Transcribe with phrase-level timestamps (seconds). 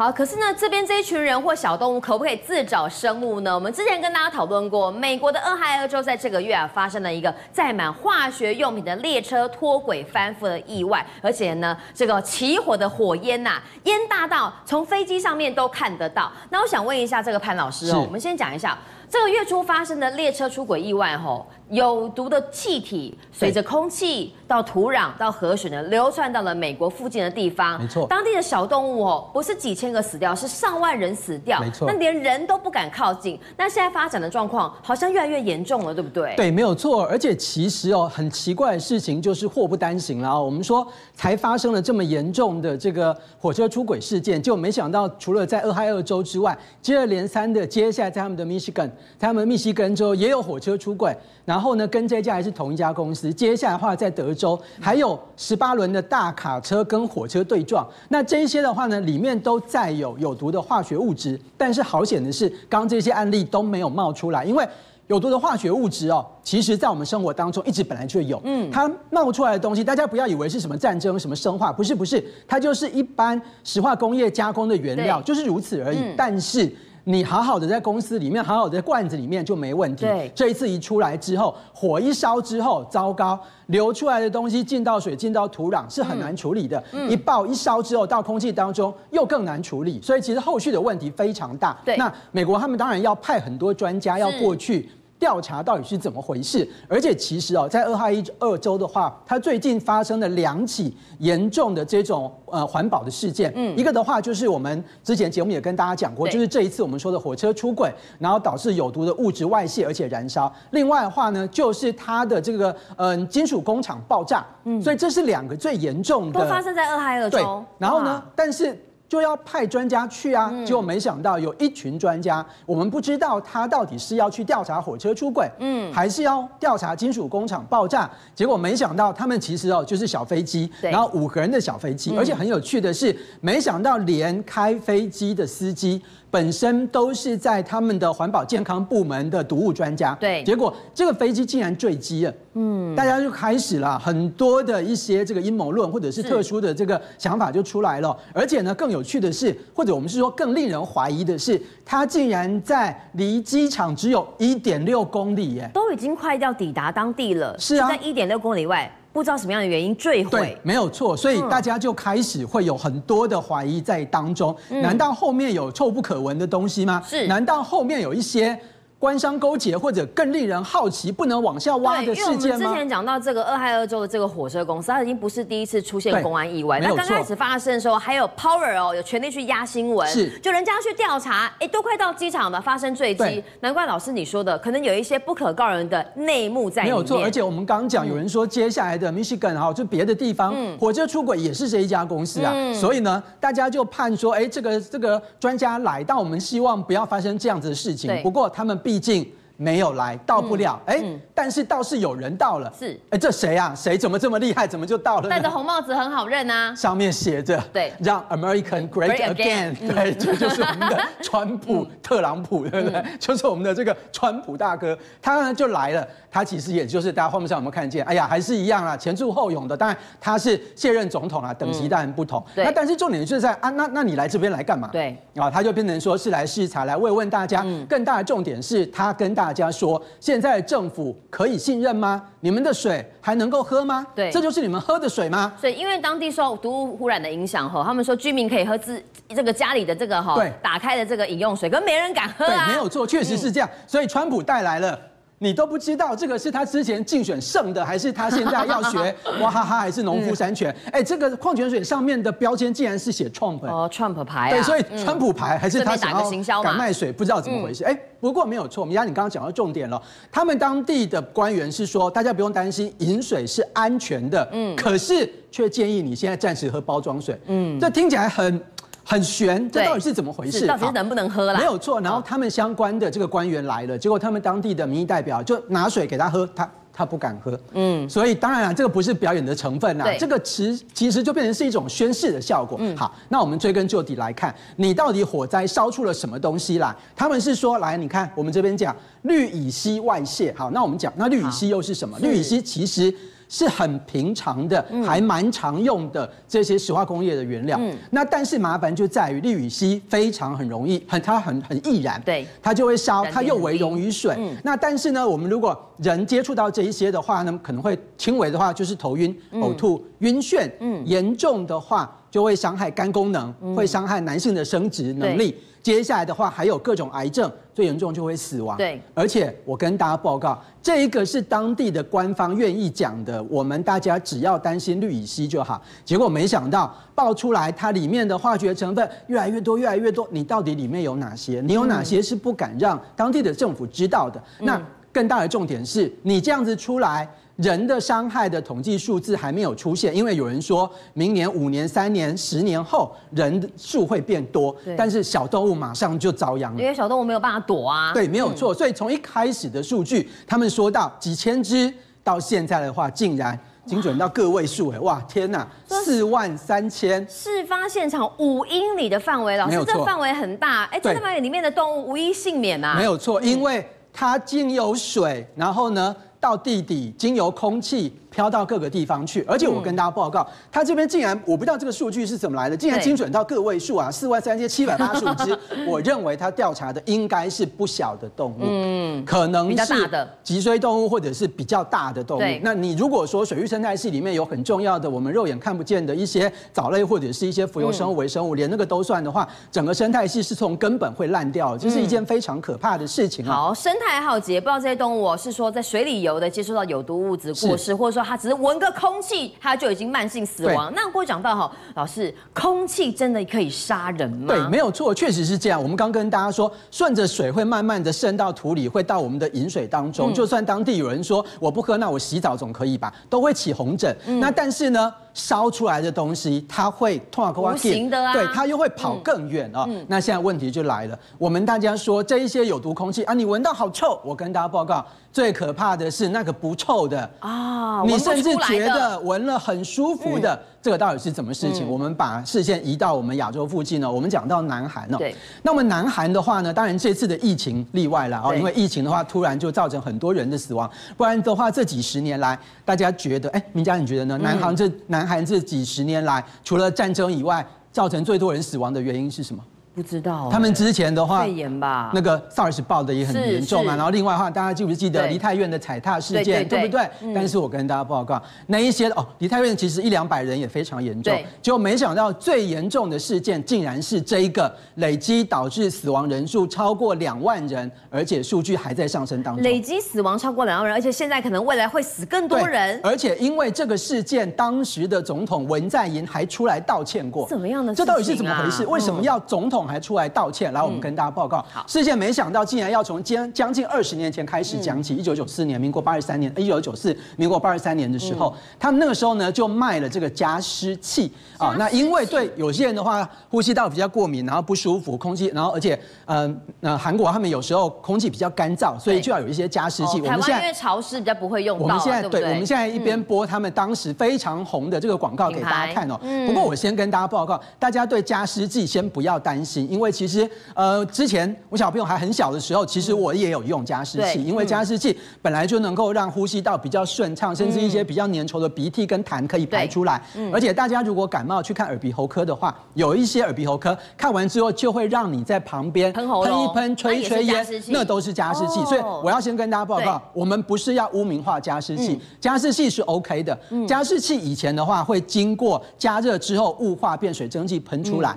[0.00, 3.52] 好，可是呢，这边这一群人或小动物可不可以自找生物呢？
[3.52, 16.30] 我们之前跟大家讨论过，美国的俄亥俄州在这个月啊发生了一个载满化学用品的列车脱轨翻覆的意外，而且呢，这个起火的火焰呐、啊，烟大到从飞机上面都看得到。
[16.50, 18.78] 那我想问一下这个潘老师哦，我们先讲一下。
[19.10, 27.80] 这个月初发生的列车出轨意外，吼，有毒的气体随着空气到土壤到河水呢，流窜到了美国附近的地方。
[27.80, 31.58] 没错，当地的小动物哦，不是几千个死掉，是上万人死掉。
[31.60, 33.40] 没错，那连人都不敢靠近。
[33.56, 36.34] 那现在发展的状况好像越来越严重了，对不对？
[36.36, 37.04] 对，没有错。
[37.04, 40.42] 而且其实哦，很奇怪的事情就是祸不单行了。
[40.42, 48.90] 我们说才发生了这么严重的这个火车出轨事件，就没想到除了在俄亥俄州之外，接二连三的接下来在他们的密西根。
[49.18, 53.32] 他们密西根州也有火车出轨，然后呢，跟这家还是同一家公司。
[53.32, 61.38] 接下来的话，在德州还有十八轮的大卡车跟火车对撞，那这些的话呢，里面都载有有毒的化学物质。
[61.56, 64.66] 但是好险的是，刚刚这些案例都没有冒出来，因为
[65.08, 68.40] 有毒的化学物质哦，其实在我们生活当中一直本来就有。
[68.44, 75.98] 嗯，它冒出来的东西，大家不要以为是什么战争、什么生化，不是不是，它就是一般石化工业加工的原料，就是如此而已。
[76.16, 76.70] 但是。
[77.10, 80.04] 你好好的在公司里面，好好的在罐子里面就没问题。
[80.04, 86.84] 对，这一次一出来之后，火一烧之后，糟糕，流出来的东西进到水、进到土壤是很难处理的。
[86.92, 91.74] 嗯，一爆一烧之后，到空气当中又更难处理，所以其实后续的问题非常大。
[91.82, 94.90] 对，那美国他们当然要派很多专家要过去。
[95.18, 96.68] 调查到底是怎么回事？
[96.88, 103.52] 而且其实哦，在俄亥俄州的话，它最近发生了两起严重的这种呃环保的事件。
[103.56, 110.52] 嗯，一个的话就是我们之前节目也跟大家讲过，就是这一次我们说的火车出轨，然后导致有毒的物质外泄而且燃烧。
[110.70, 114.46] 另外的话呢，就是它的这个嗯、呃、金属工厂爆炸。
[114.64, 116.40] 嗯，所以这是两个最严重的。
[116.40, 117.38] 都发生在俄亥俄州。
[117.38, 118.78] 对，然后呢，但是。
[119.08, 128.08] 就要派专家去啊，结果没想到有一群专家，我们不知道他到底是要去调查火车出轨，嗯，还是要调查金属工厂爆炸。
[128.34, 136.02] 结果没想到他们其实哦就是小飞机，然后五个人的小飞机，而且很有趣的是，没想到连开飞机的司机。
[136.30, 158.90] 本身都是在他们的环保健康部门的毒物专家，对，结果这个飞机竟然坠机了，嗯，大家就开始了很多的一些这个阴谋论或者是特殊的这个想法就出来了，而且呢，更有趣的是，或者我们是说更令人怀疑的是，它竟然在离机场只有一点六公里耶，都已经快要抵达当地了，是啊，在一点六公里外。
[159.18, 164.56] 不知道什么样的原因坠毁，对，没有错，所以大家就开始会有很多的怀疑在当中。
[164.68, 167.02] 难道后面有臭不可闻的东西吗？
[167.04, 168.56] 是，难道后面有一些？
[168.98, 172.24] 官商勾结，或者更令人好奇、不能往下挖的事件吗？
[172.24, 176.80] 因为我们之前讲到这个俄亥俄州的这个火车公司，它已经不是第一次出现公安意外。
[176.80, 186.94] 那刚开始发生的时候，还有 Power 哦，有权力去压新闻，是，就人家去调查，哎，都快到机场了，发生坠机，难怪老师你说的，可能有一些不可告人的内幕在里面。
[186.94, 198.10] 没有错，而且我们刚刚讲，有人说接下来的 Michigan 哈，就别的地方火车出轨也是这一家公司啊，所以呢，大家就判说，哎，这个这个专家来，但我们希望不要发生这样子的事情。
[198.24, 199.30] 不过他们毕竟。
[199.60, 200.80] 没有来，到不了。
[200.86, 202.72] 哎、嗯，但是倒是有人到了。
[202.78, 203.74] 是，哎，这谁啊？
[203.74, 204.68] 谁怎么这么厉害？
[204.68, 205.28] 怎么就到了？
[205.28, 206.72] 戴着红帽子很好认啊。
[206.76, 209.74] 上面写着“对，让 American Great Again”。
[209.92, 213.04] 对，这就是我们的 川普特朗普，对不对？
[213.18, 216.06] 就是我们的这个川普大哥，他呢就来了。
[216.30, 218.04] 他其实也就是大家画面上有没有看见？
[218.04, 219.76] 哎呀，还是一样啊，前驻后拥的。
[219.76, 222.40] 当然他是卸任总统啊，等级当然不同。
[222.54, 224.88] 那但是重点就是在啊，那那你来这边来干嘛？
[224.92, 227.66] 对啊，他就变成说是来视察，来慰问大家。
[227.88, 229.47] 更大的重点是他跟大。
[229.48, 232.22] 大家说，现在政府可以信任吗？
[232.40, 234.06] 你们的水还能够喝吗？
[234.14, 235.54] 对，这就是你们喝的水吗？
[235.58, 242.66] 所以，因为当地受毒物污染的影响，哈，他们说居民可以喝自这个家里的这个哈，对，打开的这个饮用水，可没人敢喝啊。
[242.66, 243.70] 对，没有错，确实是这样。
[243.86, 245.00] 所以，川普带来了。
[245.40, 250.74] 你都不知道这个是他之前竞选剩的，还是他现在要学 娃哈哈，还是农夫山泉？
[250.92, 257.84] 哎、嗯，这个矿泉水上面的标签竟然是写 Trump 哦，Trump 牌、啊、对，所以川普牌还是他想要敢卖水，不知道怎么回事。
[257.84, 260.00] 哎、嗯，不过没有错，米家，你刚刚讲到重点了。
[260.32, 264.48] 他们当地的官员是说，大家不用担心，饮水是安全的。
[264.52, 267.38] 嗯，可是却建议你现在暂时喝包装水。
[267.46, 268.60] 嗯，这听起来很。
[269.08, 270.66] 很悬，这到底是怎么回事？
[270.66, 271.58] 到底是能不能喝啦？
[271.58, 277.58] 没有错，然后他们相关的这个官员来了，结果他们当地的民意代表就拿水给他喝，他他不敢喝。
[277.72, 282.76] 嗯，所以当然了，这个不是表演的成分呐，这个其其实就变成是一种宣誓的效果。
[282.82, 286.94] 嗯，好，那我们追根究底来看，你到底火灾烧出了什么东西来？
[287.16, 290.54] 他们是说，来，你看我们这边讲氯乙烯外泄。
[290.54, 292.18] 好，那我们讲，那氯乙烯又是什么？
[292.18, 293.14] 氯乙烯其实。
[293.48, 297.78] 是很平常的，还蛮常用的这些石化工业的原料。
[297.80, 304.34] 嗯，那但是麻烦就在于氯乙烯非常很容易，很它很很易燃，对，它就会烧，它又为溶于水。
[304.38, 315.56] 嗯，那但是呢，我们如果人接触到这一些的话呢，可能会轻微的话就是头晕、呕吐、晕眩，嗯，严重的话就会伤害肝功能，会伤害男性的生殖能力。
[315.80, 318.76] 接下来的话还有各种癌症，最严重就会死亡。
[318.76, 325.80] 对，而且我跟大家报告，这一个是当地的官方愿意讲的，我们大家只要担心氯乙烯就好。
[326.04, 330.28] 结果没想到爆出来，它里面的化学成分越来越多，越来越多。
[330.30, 331.62] 你到底里面有哪些？
[331.64, 334.42] 你有哪些是不敢让当地的政府知道的？
[334.58, 337.26] 嗯、那更大的重点是你这样子出来。
[337.58, 348.12] 人的伤害的统计数字还没有出现，因为有人说明年五年、三年、十年后人数会变多，但是小动物马上就遭殃了，因为小动物没有办法躲啊。
[348.14, 348.72] 对，没有错。
[348.72, 357.26] 所以从一开始的数据，他们说到几千只，到现在的话，竟然精准到个位数，哎，哇，天呐，四万三千！
[357.26, 362.94] 事发现场五英里的范围，老师，这范围很大，哎，这范围里面的动物无一幸免啊。
[362.96, 368.12] 没有错，因为它竟有水，然后呢，到地底，经由空气。
[368.30, 375.58] 飘到各个地方去，而且我跟大家报告，他这边竟然我不知道这个数据是怎么来的，竟然精准到个位数啊，四万三千七百八十五只。
[375.88, 380.08] 我认为他调查的应该是不小的动物，嗯，可能是
[380.42, 382.42] 脊椎动物或者是比较大的动物。
[382.62, 393.54] 那你如果说水域生态系里面有很重要的我们肉眼看不见的一些藻类或者是一些浮游生物、微生物，连那个都算的话，整个生态系是从根本会烂掉，这是一件非常可怕的事情啊。
[393.54, 398.18] 好，生态浩劫，不知道这些动物是说在水里游的接触到有毒物质过世，或者说。
[398.28, 400.92] 他只是闻个空气，他就已经慢性死亡。
[400.94, 404.54] 那我讲到哈，老师，空气真的可以杀人吗？
[404.54, 405.82] 对，没有错，确实是这样。
[405.82, 410.34] 我们刚跟大家说，顺着水会慢慢的渗到土里，会到我们的饮水当中。
[410.34, 413.10] 就算当地有人说我不喝，那我洗澡总可以吧？
[413.30, 414.14] 都会起红疹。
[414.38, 415.10] 那但是呢？
[415.38, 417.22] 烧出来的东西，它会
[417.54, 419.88] 无形的啊，对，它又会跑更远啊。
[420.08, 424.20] 那现在问题就来了，我们大家说这一些有毒空气啊，你闻到好臭。
[424.24, 430.60] 我跟大家报告，最可怕的是那个不臭的啊，你甚至觉得闻了很舒服的。
[430.80, 431.88] 这个到底是怎么事情？
[431.88, 435.18] 我们把视线移到我们亚洲附近呢，我们讲到南韩哦。
[435.18, 435.34] 对。
[435.62, 444.38] 那么南韩的话呢，当然这次的疫情例外了哦，因为疫情的话突然就造成很多人的死亡，不然的话这几十年来，大家觉得，哎，明佳你觉得呢？
[444.38, 449.62] 南韩这南韩这几十年来，除了战争以外，造成最多人死亡的原因是什么？
[449.98, 453.96] 不知道，他们之前的话，肺炎吧，那个 SARS 爆的也很严重嘛。
[453.96, 457.10] 然后另外的话，大家记不记得梨泰院的踩踏事件，对不对？
[457.34, 469.64] 但是我跟大家报告，那一些哦，梨泰院其实一两百人也非常严重，就没想到最严重的事件竟然是这一个累积导致死亡人数超过两万人，而且数据还在上升当中。
[469.64, 473.00] 累积死亡超过两万人，而且现在可能未来会死更多人。
[473.02, 477.48] 而且因为这个事件，当时的总统文在寅还出来道歉过。
[477.48, 477.92] 怎么样的？
[477.92, 478.86] 这到底是怎么回事？
[478.86, 480.72] 为什么要总统还出来道歉？
[480.72, 485.16] 来，我们跟大家报告，事件没想到竟然要从将将近二十年前开始讲起。
[485.16, 491.74] 一九九四年，民国八十三年，一九九四，民国八十三年的时候，他们那个时候呢就卖了这个加湿器啊。
[491.78, 500.20] 那因为对有些人的话，呼吸道比较过敏，然后不舒服，空气，然后而且，嗯，那韩国他们有时候空气比较干燥，所以就要有一些加湿器。
[500.20, 501.84] 我们现在因为潮湿比较不会用到。
[501.84, 506.18] 我们现在对，我们现在一边播他们当时非常红的这个广告给大家看哦。
[506.46, 510.48] 不过我先跟大家报告，大家对加湿器先不要担心，因为其实。
[510.74, 520.22] 呃，之前我小朋友还很小的时候，其实我也有用加湿器，因为加湿器本来就能够让呼吸道比较顺畅，甚至一些比较粘稠的鼻涕跟痰可以排出来。
[520.52, 528.84] 而且大家如果感冒去看耳鼻喉科的话，有一些耳鼻喉科看完之后就会让你在旁边喷一喷、吹一吹烟，那都是加湿器。
[528.84, 533.58] 所以我要先跟大家报告，我们不是要污名化加湿器，加湿器是 OK 的。
[533.86, 538.36] 加湿器以前的话会经过加热之后雾化变水蒸气喷出来。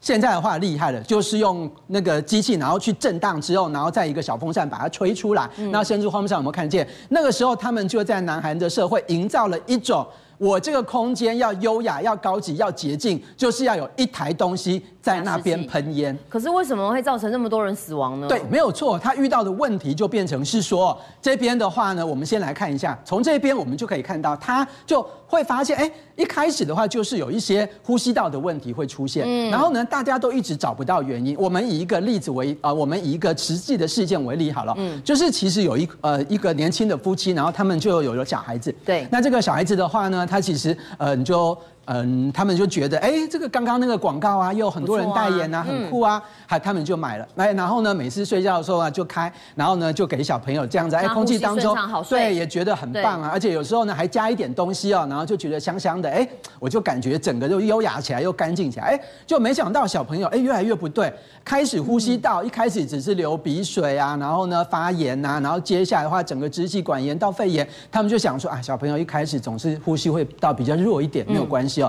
[0.00, 5.48] 现在的话厉害了，就是用那个机器，然后去震荡之后，然后再一个小风扇把它吹出来。
[5.70, 6.88] 那甚至画面上有没有看见？
[7.10, 10.06] 那个时候他们就在南韩的社会营造了一种。
[10.40, 16.18] 我这个空间要优雅、要高级、要洁净，就是要有一台东西在那边喷烟。
[16.30, 18.26] 可是为什么会造成那么多人死亡呢？
[18.26, 31.36] 对，没有错，他遇到的问题就变成是说，这边的话呢，我们先来看一下，从这边我们就可以看到，他就会发现，哎，一开始的话就是有一些呼吸道的问题会出现，嗯，然后呢，大家都一直找不到原因。
[31.38, 40.26] 我们以一个例子为，呃，我们以一个实际的事件为例好了，嗯，就是其实有一呃一个年轻的夫妻，然后他们就有了小孩子，对，那这个小孩子的话呢。
[40.30, 41.58] 它其实，呃，你就。
[41.92, 47.26] 嗯，他们就觉得，哎，这个刚刚那个广告啊，又有很多人代言啊，很酷啊，还他们就买了。
[47.34, 51.76] 哎，然后呢，每次睡觉的时候啊，就开，然后呢，就给小朋友这样子，哎，空气当中，
[52.08, 53.28] 对，也觉得很棒啊。
[53.32, 56.28] 而且有时候呢，还加一点东西哦，然后就觉得香香的，哎，
[56.60, 58.84] 我就感觉整个就优雅起来，又干净起来。
[58.84, 61.12] 哎，就没想到小朋友，哎，越来越不对，
[61.44, 71.79] 开始呼吸道一开始只是流鼻水啊，然后呢发炎啊，然后接下来的话，整个支气管炎到肺炎，他们就想说啊，小朋友一开始总是呼吸会到比较弱一点，没有关系。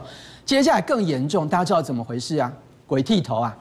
[0.46, 2.52] 接下来更严重，大家知道怎么回事啊？
[2.86, 3.58] 鬼剃头啊！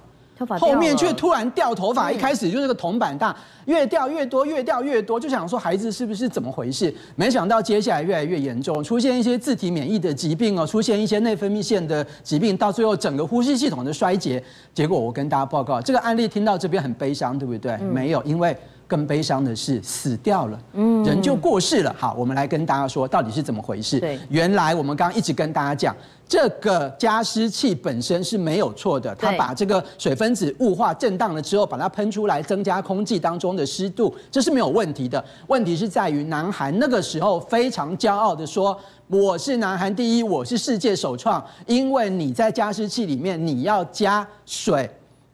[0.58, 6.92] 后面却突然掉头发，一开始就是个铜板大，越掉越多，越掉越多，就想说孩子是不是怎么回事？
[7.14, 14.42] 没想到接下来越来越严重，出现一些自体免疫的疾病哦，出现一些内分泌腺的疾病，到最后整个呼吸系统的衰竭。
[14.72, 17.76] 结果我跟大家报告，这个案例听到这边很悲伤，对不对？
[17.76, 18.56] 没有，因为。
[18.90, 21.94] 更悲伤的是死掉了，嗯，人就过世了。
[21.96, 24.00] 好，我们来跟大家说到底是怎么回事。
[24.00, 25.94] 对，原来我们刚刚一直跟大家讲，
[26.28, 35.24] 这个加湿器本身是没有错的，它把这个水分子雾化震荡了之后，把它喷出来，增加空气当中的湿度，这是没有问题的。
[35.46, 44.90] 问题是在于南韩那个时候非常骄傲的说，我是南韩第一，我是世界首创，因为你在加湿器里面你要加水。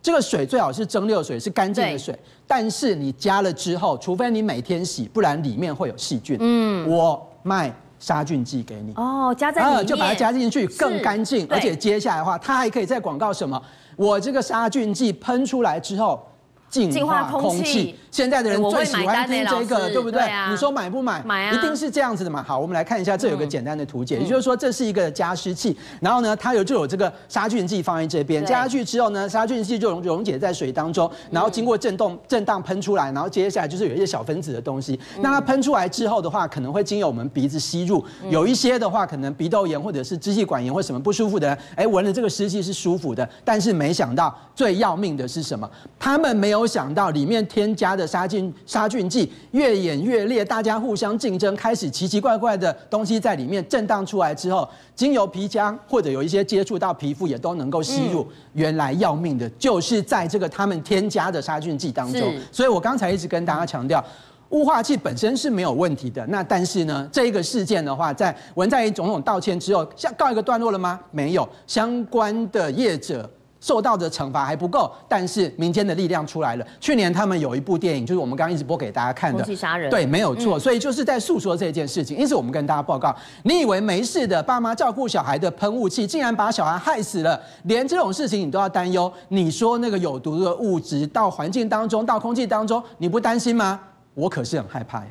[0.06, 2.16] 这个水最好是蒸馏水，是干净的水。
[2.46, 6.36] 但是你加了之后，除非你每天洗，不然里面会有细菌。
[6.38, 8.94] 嗯，我卖杀菌剂给你。
[8.94, 11.44] 哦，加在里面，就把它加进去，更干净。
[11.50, 13.60] 而且接下来的话，它还可以在广告什么？
[13.96, 16.25] 我这个杀菌剂喷出来之后。
[16.68, 20.23] 净化空气，现在的人最喜欢听这个，对不对？
[20.50, 21.23] 你说买不买？
[21.23, 21.52] 买啊！
[21.52, 22.42] 一定是这样子的嘛。
[22.42, 34.99] 好，我们来看一下，这有个简单的图解，也就是说，这是一个加湿器，然后呢，它有就有这个杀菌剂放在这边，加下去之后呢，杀菌剂就溶溶解在水当中，然后经过震动震荡喷出来，然后接下来就是有一些小分子的东西。
[35.20, 45.68] 那它喷出来之后的话，可能会经由我们鼻子吸入，有一些的话可能鼻窦炎或者是支气管炎或什么不舒服的人，哎，闻了这个湿气是舒服的，但是没想到最要命的是什么？
[45.99, 46.66] 他们没有。
[46.66, 58.26] 想到里面添加的杀菌杀菌剂越演越烈，大家互相竞争，开始奇奇怪怪的东西在里面震荡出来之后，经由皮浆或者有一些接触到皮肤也都能够吸入。
[58.52, 62.32] 原来要命的就是在这个他们添加的杀菌剂当中。
[62.52, 64.02] 所以我刚才一直跟大家强调，
[64.50, 66.25] 雾化器本身是没有问题的。
[66.28, 70.98] 那但是呢，这一个事件的话，在文在寅总统道歉之后，像告一个段落了吗？
[71.10, 73.28] 没有，相关的业者。
[73.60, 76.66] 受到的惩罚还不够，但是民间的力量出来了。
[76.80, 80.58] 去年他们有一部电影，就是我们刚刚一直播给大家看的《空气杀人》，对，没有错。
[80.58, 82.16] 所以就是在诉说这件事情。
[82.16, 89.12] 因此，我们跟大家报告：你以为没事的爸妈照顾小孩的喷雾器，竟然把小孩害死了，连这种事情你都要担忧。
[89.28, 93.80] 你说那个有毒的物质到环境当中、到空气当中，你不担心吗？
[94.14, 95.06] 我可是很害怕呀。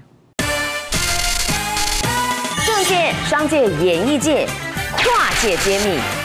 [2.65, 4.47] 政界、商界、演艺界，
[4.97, 6.24] 跨界揭秘。